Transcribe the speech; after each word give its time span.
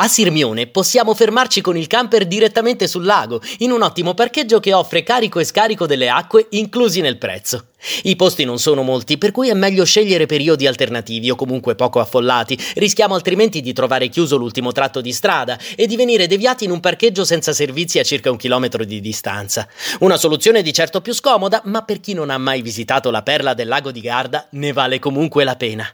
A 0.00 0.06
Sirmione 0.06 0.68
possiamo 0.68 1.12
fermarci 1.12 1.60
con 1.60 1.76
il 1.76 1.88
camper 1.88 2.24
direttamente 2.24 2.86
sul 2.86 3.04
lago, 3.04 3.40
in 3.58 3.72
un 3.72 3.82
ottimo 3.82 4.14
parcheggio 4.14 4.60
che 4.60 4.72
offre 4.72 5.02
carico 5.02 5.40
e 5.40 5.44
scarico 5.44 5.86
delle 5.86 6.08
acque 6.08 6.46
inclusi 6.50 7.00
nel 7.00 7.18
prezzo. 7.18 7.70
I 8.04 8.14
posti 8.14 8.44
non 8.44 8.60
sono 8.60 8.82
molti, 8.82 9.18
per 9.18 9.32
cui 9.32 9.48
è 9.48 9.54
meglio 9.54 9.84
scegliere 9.84 10.26
periodi 10.26 10.68
alternativi 10.68 11.30
o 11.30 11.34
comunque 11.34 11.74
poco 11.74 11.98
affollati, 11.98 12.56
rischiamo 12.76 13.16
altrimenti 13.16 13.60
di 13.60 13.72
trovare 13.72 14.06
chiuso 14.08 14.36
l'ultimo 14.36 14.70
tratto 14.70 15.00
di 15.00 15.12
strada 15.12 15.58
e 15.74 15.88
di 15.88 15.96
venire 15.96 16.28
deviati 16.28 16.62
in 16.62 16.70
un 16.70 16.78
parcheggio 16.78 17.24
senza 17.24 17.52
servizi 17.52 17.98
a 17.98 18.04
circa 18.04 18.30
un 18.30 18.36
chilometro 18.36 18.84
di 18.84 19.00
distanza. 19.00 19.66
Una 19.98 20.16
soluzione 20.16 20.62
di 20.62 20.72
certo 20.72 21.00
più 21.00 21.12
scomoda, 21.12 21.60
ma 21.64 21.82
per 21.82 21.98
chi 21.98 22.12
non 22.12 22.30
ha 22.30 22.38
mai 22.38 22.62
visitato 22.62 23.10
la 23.10 23.22
perla 23.24 23.52
del 23.52 23.66
lago 23.66 23.90
di 23.90 24.00
Garda 24.00 24.46
ne 24.52 24.72
vale 24.72 25.00
comunque 25.00 25.42
la 25.42 25.56
pena. 25.56 25.92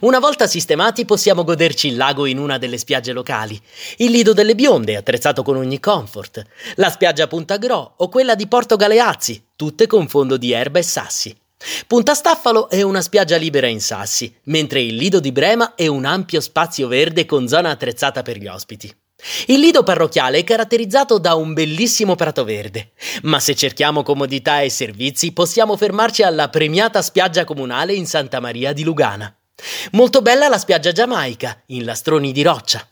Una 0.00 0.18
volta 0.18 0.46
sistemati 0.46 1.04
possiamo 1.04 1.44
goderci 1.44 1.88
il 1.88 1.96
lago 1.96 2.26
in 2.26 2.38
una 2.38 2.58
delle 2.58 2.78
spiagge 2.78 3.12
locali, 3.12 3.60
il 3.98 4.10
Lido 4.10 4.32
delle 4.32 4.54
Bionde 4.54 4.96
attrezzato 4.96 5.42
con 5.42 5.56
ogni 5.56 5.80
comfort, 5.80 6.42
la 6.76 6.90
spiaggia 6.90 7.26
Punta 7.26 7.56
Gro 7.58 7.94
o 7.96 8.08
quella 8.08 8.34
di 8.34 8.46
Porto 8.46 8.76
Galeazzi, 8.76 9.48
tutte 9.54 9.86
con 9.86 10.08
fondo 10.08 10.36
di 10.36 10.52
erba 10.52 10.78
e 10.78 10.82
sassi. 10.82 11.36
Punta 11.86 12.14
Staffalo 12.14 12.68
è 12.68 12.82
una 12.82 13.00
spiaggia 13.00 13.36
libera 13.36 13.66
in 13.66 13.80
sassi, 13.80 14.34
mentre 14.44 14.80
il 14.80 14.96
Lido 14.96 15.20
di 15.20 15.32
Brema 15.32 15.74
è 15.74 15.86
un 15.86 16.04
ampio 16.04 16.40
spazio 16.40 16.88
verde 16.88 17.26
con 17.26 17.48
zona 17.48 17.70
attrezzata 17.70 18.22
per 18.22 18.38
gli 18.38 18.46
ospiti. 18.46 18.94
Il 19.46 19.60
lido 19.60 19.82
parrocchiale 19.82 20.38
è 20.38 20.44
caratterizzato 20.44 21.18
da 21.18 21.34
un 21.34 21.54
bellissimo 21.54 22.14
prato 22.16 22.44
verde, 22.44 22.92
ma 23.22 23.40
se 23.40 23.54
cerchiamo 23.54 24.02
comodità 24.02 24.60
e 24.60 24.68
servizi 24.68 25.32
possiamo 25.32 25.76
fermarci 25.76 26.22
alla 26.22 26.50
premiata 26.50 27.00
spiaggia 27.00 27.44
comunale 27.44 27.94
in 27.94 28.06
Santa 28.06 28.40
Maria 28.40 28.72
di 28.74 28.84
Lugana. 28.84 29.35
Molto 29.92 30.22
bella 30.22 30.48
la 30.48 30.58
spiaggia 30.58 30.92
giamaica, 30.92 31.62
in 31.66 31.84
lastroni 31.84 32.32
di 32.32 32.42
roccia. 32.42 32.86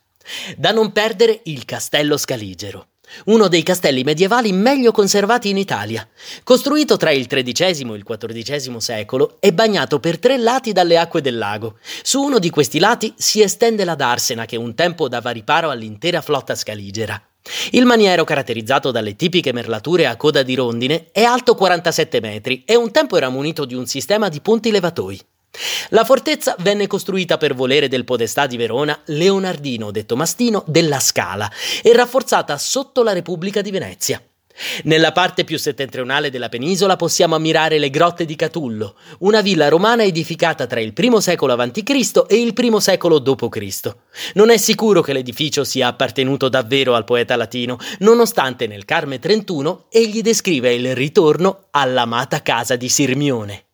Da 0.56 0.72
non 0.72 0.92
perdere 0.92 1.40
il 1.44 1.64
Castello 1.64 2.16
Scaligero, 2.16 2.86
uno 3.26 3.48
dei 3.48 3.62
castelli 3.62 4.02
medievali 4.02 4.52
meglio 4.52 4.90
conservati 4.90 5.48
in 5.50 5.58
Italia. 5.58 6.06
Costruito 6.42 6.96
tra 6.96 7.10
il 7.10 7.26
XIII 7.26 7.92
e 7.92 7.96
il 7.96 8.04
XIV 8.04 8.76
secolo, 8.78 9.36
è 9.40 9.52
bagnato 9.52 10.00
per 10.00 10.18
tre 10.18 10.36
lati 10.36 10.72
dalle 10.72 10.98
acque 10.98 11.20
del 11.20 11.38
lago. 11.38 11.76
Su 12.02 12.22
uno 12.22 12.38
di 12.38 12.50
questi 12.50 12.78
lati 12.78 13.12
si 13.16 13.42
estende 13.42 13.84
la 13.84 13.94
Darsena 13.94 14.46
che 14.46 14.56
un 14.56 14.74
tempo 14.74 15.08
dava 15.08 15.30
riparo 15.30 15.70
all'intera 15.70 16.20
flotta 16.20 16.54
scaligera. 16.54 17.20
Il 17.72 17.84
maniero, 17.84 18.24
caratterizzato 18.24 18.90
dalle 18.90 19.16
tipiche 19.16 19.52
merlature 19.52 20.06
a 20.06 20.16
coda 20.16 20.42
di 20.42 20.54
rondine, 20.54 21.08
è 21.12 21.22
alto 21.22 21.54
47 21.54 22.20
metri 22.20 22.62
e 22.64 22.74
un 22.74 22.90
tempo 22.90 23.18
era 23.18 23.28
munito 23.28 23.66
di 23.66 23.74
un 23.74 23.86
sistema 23.86 24.30
di 24.30 24.40
punti 24.40 24.70
levatoi. 24.70 25.20
La 25.90 26.04
fortezza 26.04 26.56
venne 26.58 26.86
costruita 26.86 27.36
per 27.36 27.54
volere 27.54 27.88
del 27.88 28.04
podestà 28.04 28.46
di 28.46 28.56
Verona 28.56 28.98
Leonardino, 29.06 29.90
detto 29.90 30.16
Mastino, 30.16 30.64
della 30.66 31.00
Scala 31.00 31.50
e 31.82 31.92
rafforzata 31.92 32.58
sotto 32.58 33.02
la 33.02 33.12
Repubblica 33.12 33.60
di 33.60 33.70
Venezia. 33.70 34.22
Nella 34.84 35.10
parte 35.10 35.42
più 35.42 35.58
settentrionale 35.58 36.30
della 36.30 36.48
penisola 36.48 36.94
possiamo 36.94 37.34
ammirare 37.34 37.78
le 37.78 37.90
grotte 37.90 38.24
di 38.24 38.36
Catullo, 38.36 38.94
una 39.20 39.40
villa 39.40 39.68
romana 39.68 40.04
edificata 40.04 40.66
tra 40.66 40.80
il 40.80 40.92
I 40.96 41.20
secolo 41.20 41.54
a.C. 41.54 42.24
e 42.28 42.40
il 42.40 42.54
I 42.56 42.80
secolo 42.80 43.18
d.C. 43.18 43.94
Non 44.34 44.50
è 44.50 44.56
sicuro 44.56 45.00
che 45.00 45.12
l'edificio 45.12 45.64
sia 45.64 45.88
appartenuto 45.88 46.48
davvero 46.48 46.94
al 46.94 47.04
poeta 47.04 47.34
latino, 47.34 47.78
nonostante 47.98 48.68
nel 48.68 48.84
Carme 48.84 49.18
31 49.18 49.86
egli 49.88 50.22
descrive 50.22 50.72
il 50.72 50.94
ritorno 50.94 51.66
all'amata 51.72 52.40
casa 52.42 52.76
di 52.76 52.88
Sirmione. 52.88 53.64